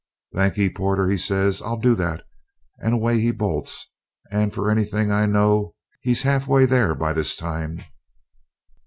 [0.33, 2.23] 'Thankee, porter,' he says, 'I'll do that,'
[2.81, 3.93] and away he bolts,
[4.31, 7.81] and for anything I know, he's 'arf way there by this time."